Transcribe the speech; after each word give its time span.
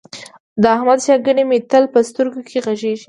د 0.61 0.63
احمد 0.75 0.99
ښېګڼې 1.05 1.43
مې 1.49 1.59
تل 1.69 1.83
په 1.93 1.99
سترګو 2.09 2.41
کې 2.49 2.57
غړېږي. 2.65 2.93